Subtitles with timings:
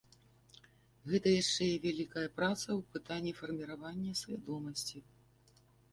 [1.11, 4.97] Гэта яшчэ і вялікая праца ў пытанні фарміравання свядомасці.